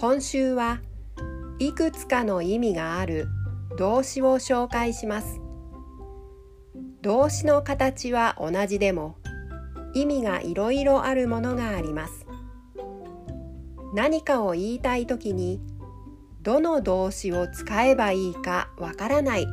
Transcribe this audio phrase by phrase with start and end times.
[0.00, 0.80] 今週は
[1.58, 3.28] いくつかの意味がある
[3.76, 5.42] 動詞を紹介します。
[7.02, 9.18] 動詞の形は同じでも
[9.92, 12.26] 意味がいろいろあるものがあります。
[13.94, 15.60] 何かを言いたいときに
[16.40, 19.46] どの動詞を使えばいいかわからない。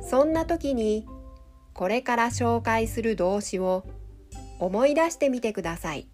[0.00, 1.06] そんな時に
[1.74, 3.84] これから紹介する動詞を
[4.58, 6.08] 思い出してみてください。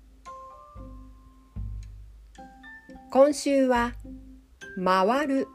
[3.14, 3.92] 今週は
[4.82, 5.48] 回る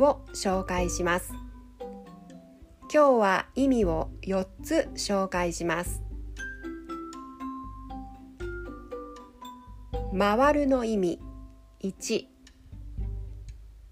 [0.00, 1.30] を紹介します。
[2.92, 6.02] 今日は意味を4つ紹介します。
[10.18, 11.20] 回るの意味。
[11.80, 12.26] 1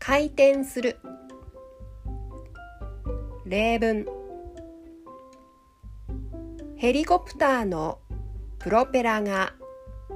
[0.00, 0.98] 回転する。
[3.46, 4.06] 例文。
[6.74, 8.00] ヘリコプターの
[8.58, 9.54] プロペラが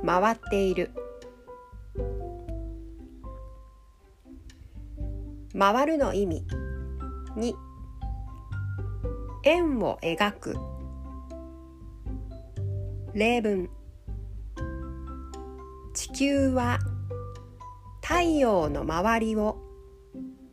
[0.04, 1.05] 回っている。
[5.58, 6.44] 回るの意味。
[7.34, 7.54] 2
[9.44, 10.56] 円を描く。
[13.14, 13.70] 例文。
[15.94, 16.78] 地球は
[18.02, 19.56] 太陽の周りを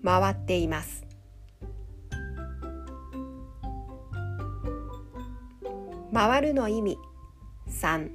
[0.06, 1.06] 回っています。
[6.14, 6.98] 回るの意味。
[7.68, 8.10] 3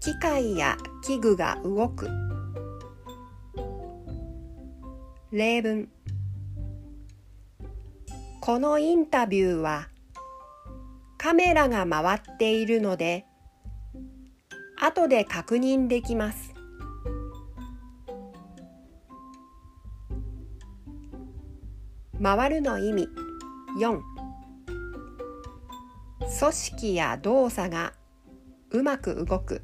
[0.00, 2.27] 機械や器具が動く。
[5.30, 5.90] 例文。
[8.40, 9.88] このインタビューは
[11.18, 13.26] カメラが回っているので
[14.80, 16.54] 後で確認できます。
[22.22, 23.08] 回るの意味。
[23.78, 24.00] 4
[26.40, 27.92] 組織や動作が
[28.70, 29.60] うまく動く。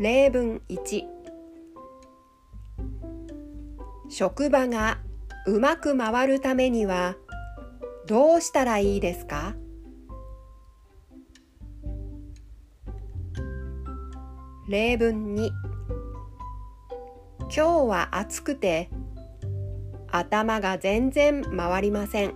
[0.00, 1.17] 例文1
[4.08, 4.98] 職場が
[5.46, 7.16] うまく回るためには
[8.06, 9.54] どうしたらいいですか？
[14.68, 15.50] 例文2
[17.40, 18.90] 今日は暑くて
[20.10, 22.34] 頭が全然回りません。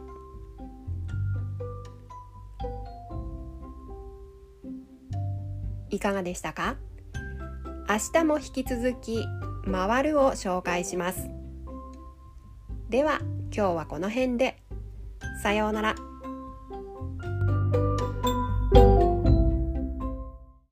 [5.91, 6.77] いかがでしたか？
[7.89, 9.25] 明日も引き続き
[9.71, 11.29] 回るを紹介します。
[12.93, 13.21] では
[13.57, 14.59] 今日はこの辺で
[15.43, 16.12] さようなら。